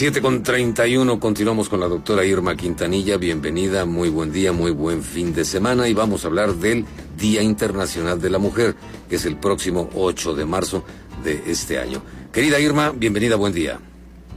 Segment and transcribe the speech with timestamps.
[0.00, 3.18] 7 con 31, continuamos con la doctora Irma Quintanilla.
[3.18, 6.86] Bienvenida, muy buen día, muy buen fin de semana y vamos a hablar del
[7.18, 8.76] Día Internacional de la Mujer,
[9.10, 10.84] que es el próximo 8 de marzo
[11.22, 12.00] de este año.
[12.32, 13.78] Querida Irma, bienvenida, buen día.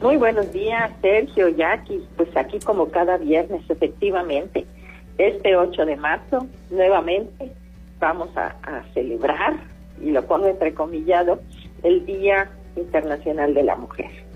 [0.01, 2.03] Muy buenos días, Sergio, Jackie.
[2.17, 4.65] Pues aquí como cada viernes, efectivamente,
[5.17, 7.53] este 8 de marzo, nuevamente
[8.01, 9.55] vamos a, a celebrar,
[10.01, 11.39] y lo pongo entrecomillado,
[11.83, 14.32] el Día Internacional de la Mujer.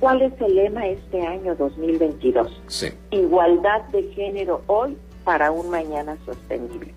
[0.00, 2.62] ¿Cuál es el lema este año 2022?
[2.66, 2.88] Sí.
[3.10, 6.92] Igualdad de género hoy para un mañana sostenible.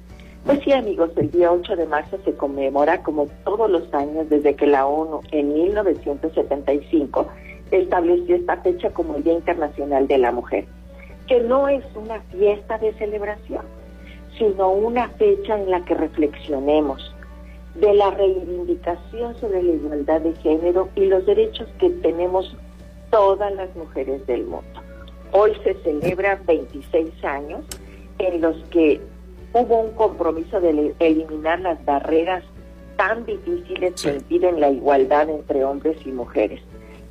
[0.46, 4.56] Pues sí, amigos, el día 8 de marzo se conmemora como todos los años desde
[4.56, 7.28] que la ONU en 1975
[7.72, 10.66] estableció esta fecha como el Día Internacional de la Mujer,
[11.28, 13.64] que no es una fiesta de celebración,
[14.38, 17.14] sino una fecha en la que reflexionemos
[17.76, 22.58] de la reivindicación sobre la igualdad de género y los derechos que tenemos
[23.10, 24.82] todas las mujeres del mundo.
[25.32, 27.62] Hoy se celebran 26 años
[28.18, 29.00] en los que
[29.54, 32.44] hubo un compromiso de eliminar las barreras
[32.98, 36.62] tan difíciles que impiden la igualdad entre hombres y mujeres.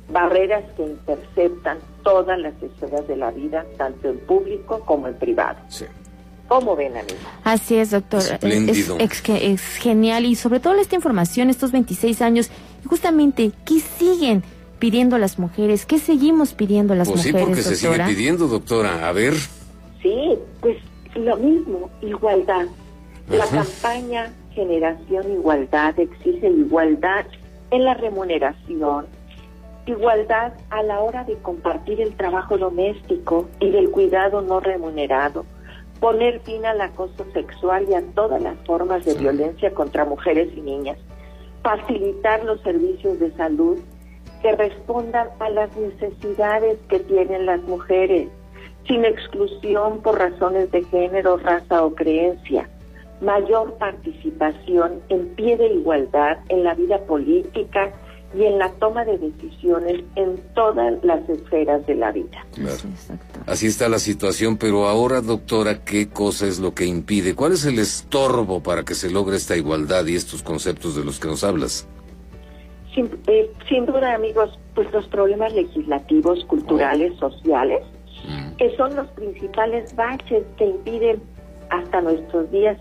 [0.09, 5.57] Barreras que interceptan todas las esferas de la vida, tanto en público como en privado.
[5.67, 5.85] Sí.
[6.47, 7.17] ¿Cómo ven, amigo?
[7.43, 8.21] Así es, doctor.
[8.21, 8.97] Espléndido.
[8.99, 12.49] Es, es, es genial y sobre todo esta información, estos 26 años,
[12.87, 14.43] justamente, ¿qué siguen?
[14.79, 15.85] Pidiendo las mujeres?
[15.85, 17.41] ¿Qué seguimos pidiendo las pues mujeres?
[17.41, 19.07] sí, porque se sigue pidiendo, doctora.
[19.07, 19.33] A ver.
[20.01, 20.77] Sí, pues
[21.15, 22.65] lo mismo, igualdad.
[23.29, 27.25] La campaña Generación Igualdad exige igualdad
[27.71, 29.05] en la remuneración,
[29.85, 35.45] igualdad a la hora de compartir el trabajo doméstico y del cuidado no remunerado,
[35.99, 40.61] poner fin al acoso sexual y a todas las formas de violencia contra mujeres y
[40.61, 40.97] niñas,
[41.63, 43.79] facilitar los servicios de salud
[44.41, 48.29] que respondan a las necesidades que tienen las mujeres,
[48.87, 52.69] sin exclusión por razones de género, raza o creencia,
[53.21, 57.91] mayor participación en pie de igualdad en la vida política
[58.33, 62.45] y en la toma de decisiones en todas las esferas de la vida.
[62.53, 62.77] Claro.
[63.47, 67.33] Así está la situación, pero ahora, doctora, ¿qué cosa es lo que impide?
[67.33, 71.19] ¿Cuál es el estorbo para que se logre esta igualdad y estos conceptos de los
[71.19, 71.87] que nos hablas?
[72.93, 77.83] Sin, eh, sin, duda, amigos, pues los problemas legislativos, culturales, sociales,
[78.27, 78.55] mm.
[78.55, 81.21] que son los principales baches que impiden
[81.69, 82.77] hasta nuestros días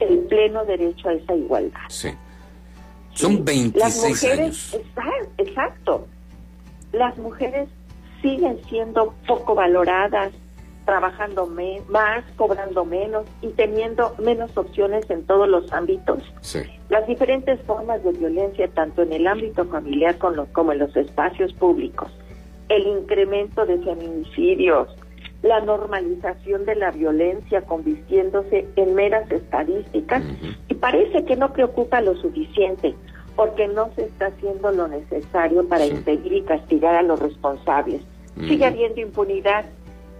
[0.00, 1.80] el pleno derecho a esa igualdad.
[1.88, 2.10] Sí.
[3.14, 4.78] Son 26 Las mujeres, años.
[5.38, 6.06] Exacto.
[6.92, 7.68] Las mujeres
[8.22, 10.32] siguen siendo poco valoradas,
[10.88, 16.22] trabajando me más, cobrando menos y teniendo menos opciones en todos los ámbitos.
[16.40, 16.60] Sí.
[16.88, 22.10] Las diferentes formas de violencia, tanto en el ámbito familiar como en los espacios públicos,
[22.70, 24.88] el incremento de feminicidios,
[25.42, 30.56] la normalización de la violencia convirtiéndose en meras estadísticas uh -huh.
[30.68, 32.94] y parece que no preocupa lo suficiente
[33.36, 35.90] porque no se está haciendo lo necesario para sí.
[35.90, 38.00] impedir y castigar a los responsables.
[38.00, 38.48] Uh -huh.
[38.48, 39.66] Sigue habiendo impunidad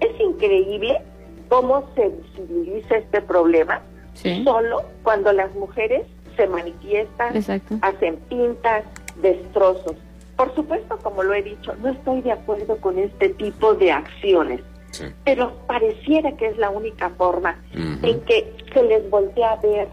[0.00, 1.00] es increíble
[1.48, 3.80] cómo se visibiliza este problema
[4.14, 4.42] sí.
[4.44, 7.76] solo cuando las mujeres se manifiestan, Exacto.
[7.82, 8.84] hacen pintas,
[9.20, 9.96] destrozos.
[10.36, 14.60] Por supuesto, como lo he dicho, no estoy de acuerdo con este tipo de acciones,
[14.92, 15.06] sí.
[15.24, 18.08] pero pareciera que es la única forma uh -huh.
[18.08, 19.88] en que se les voltea a ver.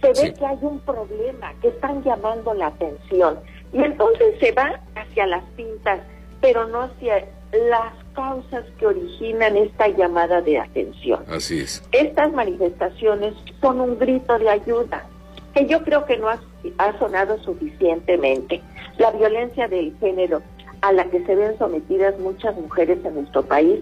[0.00, 0.32] Se ve Sí.
[0.32, 3.38] que hay un problema, que están llamando la atención.
[3.72, 6.00] Y entonces se va hacia las pintas,
[6.40, 11.24] pero no hacia las causas que originan esta llamada de atención.
[11.28, 11.82] Así es.
[11.92, 15.06] Estas manifestaciones son un grito de ayuda
[15.54, 16.40] que yo creo que no ha,
[16.78, 18.62] ha, sonado suficientemente.
[18.98, 20.42] La violencia del género
[20.80, 23.80] a la que se ven sometidas muchas mujeres en nuestro país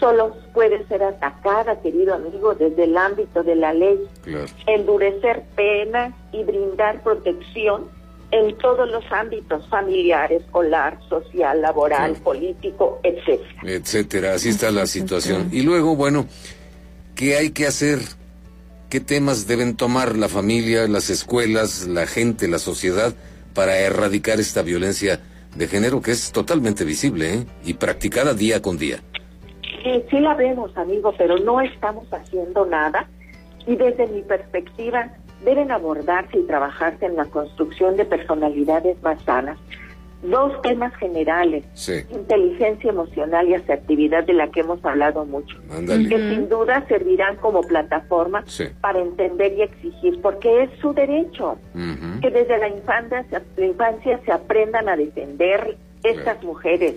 [0.00, 3.98] solo puede ser atacada, querido amigo, desde el ámbito de la ley.
[4.22, 4.46] Claro.
[4.66, 7.88] Endurecer penas y brindar protección
[8.34, 12.24] en todos los ámbitos, familiar, escolar, social, laboral, Claro.
[12.24, 13.60] político, etcétera.
[13.62, 14.34] etcétera.
[14.34, 15.48] Así está la situación.
[15.52, 16.26] Y luego, bueno,
[17.14, 18.00] ¿qué hay que hacer?
[18.90, 23.14] ¿Qué temas deben tomar la familia, las escuelas, la gente, la sociedad
[23.54, 25.20] para erradicar esta violencia
[25.54, 27.46] de género que es totalmente visible ¿eh?
[27.64, 28.98] y practicada día con día?
[29.84, 33.08] Sí, sí la vemos, amigo, pero no estamos haciendo nada.
[33.66, 35.08] Y desde mi perspectiva,
[35.44, 39.58] deben abordarse y trabajarse en la construcción de personalidades más sanas.
[40.22, 41.64] Dos temas generales,
[42.10, 47.60] inteligencia emocional y asertividad de la que hemos hablado mucho, que sin duda servirán como
[47.60, 48.42] plataforma
[48.80, 51.58] para entender y exigir, porque es su derecho,
[52.22, 53.26] que desde la infancia,
[53.58, 56.94] la infancia se aprendan a defender estas mujeres.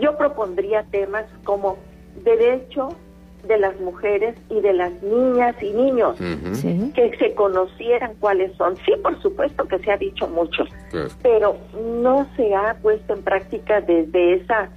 [0.00, 1.76] Yo propondría temas como
[2.24, 2.96] derecho
[3.48, 6.16] de las mujeres y de las niñas y niños,
[6.94, 8.76] que se conocieran cuáles son.
[8.76, 10.64] Sí, por supuesto que se ha dicho mucho,
[11.22, 11.56] pero
[12.02, 14.70] no se ha puesto en práctica desde esa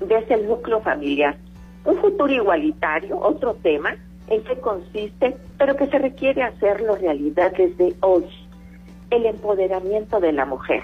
[0.00, 1.36] desde el núcleo familiar.
[1.84, 3.96] Un futuro igualitario, otro tema,
[4.28, 8.24] en qué consiste, pero que se requiere hacerlo realidad desde hoy.
[9.10, 10.82] El empoderamiento de la mujer,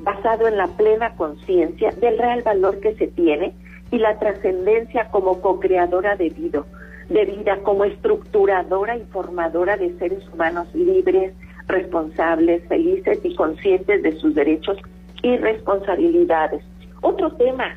[0.00, 3.54] basado en la plena conciencia del real valor que se tiene
[3.90, 6.64] y la trascendencia como co-creadora de vida,
[7.12, 11.32] de vida, como estructuradora y formadora de seres humanos libres,
[11.68, 14.78] responsables, felices y conscientes de sus derechos
[15.22, 16.62] y responsabilidades.
[17.00, 17.76] Otro tema,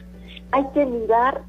[0.51, 1.41] hay que mirar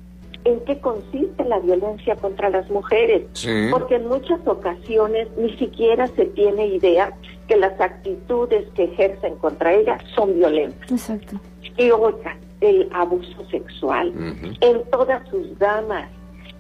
[0.45, 3.23] en qué consiste la violencia contra las mujeres,
[3.71, 7.13] porque en muchas ocasiones ni siquiera se tiene idea
[7.49, 10.91] que las actitudes que ejercen contra ellas son violentas.
[10.91, 11.41] Exacto.
[11.77, 14.13] Y otra, el abuso sexual
[14.61, 16.09] en todas sus gamas.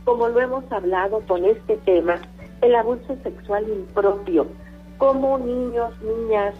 [0.06, 2.20] Como lo hemos hablado con este tema,
[2.60, 4.46] el abuso sexual impropio,
[4.98, 6.54] como niños, niñas,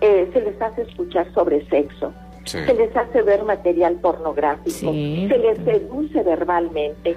[0.00, 2.12] eh, se les hace escuchar sobre sexo,
[2.44, 7.16] se les hace ver material pornográfico, se les seduce verbalmente,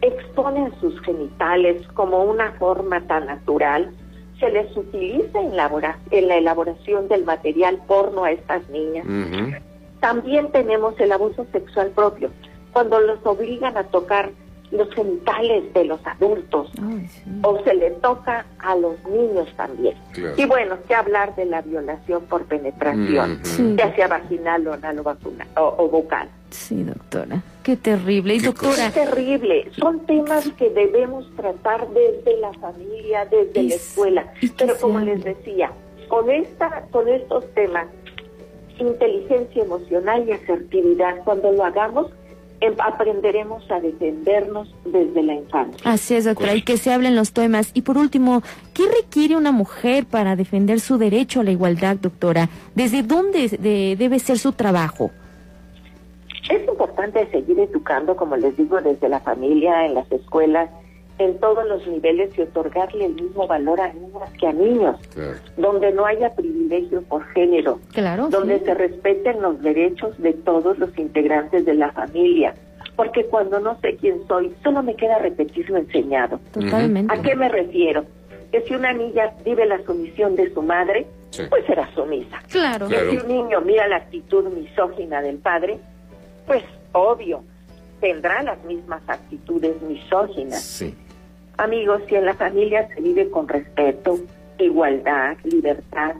[0.00, 3.90] exponen sus genitales como una forma tan natural,
[4.40, 9.04] se les utiliza en la, en la elaboración del material porno a estas niñas.
[10.00, 12.30] También tenemos el abuso sexual propio,
[12.72, 14.30] cuando los obligan a tocar
[14.74, 16.70] los genitales de los adultos
[17.42, 19.94] o se le toca a los niños también.
[20.36, 23.40] Y bueno, que hablar de la violación por penetración,
[23.76, 25.02] ya sea vaginal o anal
[25.56, 26.28] o, vocal.
[26.50, 27.42] Sí, doctora.
[27.62, 28.34] Qué terrible.
[28.34, 28.92] Y doctora.
[28.92, 29.70] Qué terrible.
[29.72, 34.32] Son temas que debemos tratar desde la familia, desde la escuela.
[34.58, 35.72] Pero como les decía,
[36.08, 37.86] con esta, con estos temas
[38.78, 41.22] inteligencia emocional y asertividad.
[41.24, 42.10] Cuando lo hagamos,
[42.78, 45.90] aprenderemos a defendernos desde la infancia.
[45.90, 47.70] Así es, doctora, y que se hablen los temas.
[47.74, 52.48] Y por último, ¿qué requiere una mujer para defender su derecho a la igualdad, doctora?
[52.74, 53.48] ¿Desde dónde
[53.98, 55.10] debe ser su trabajo?
[56.50, 60.68] Es importante seguir educando, como les digo, desde la familia, en las escuelas,
[61.18, 64.96] en todos los niveles y otorgarle el mismo valor a niñas que a niños,
[65.56, 67.78] donde no haya privilegio por género,
[68.30, 72.54] donde se respeten los derechos de todos los integrantes de la familia,
[72.96, 76.40] porque cuando no sé quién soy, solo me queda repetir lo enseñado.
[76.52, 77.14] Totalmente.
[77.14, 78.04] ¿A qué me refiero?
[78.50, 81.06] Que si una niña vive la sumisión de su madre,
[81.48, 82.40] pues será sumisa.
[82.50, 82.88] Claro.
[82.88, 85.78] Que si un niño mira la actitud misógina del padre,
[86.46, 86.62] pues
[86.92, 87.42] obvio,
[88.00, 90.62] tendrá las mismas actitudes misóginas.
[90.62, 90.94] Sí.
[91.56, 94.18] Amigos, si en la familia se vive con respeto,
[94.58, 96.14] igualdad, libertad,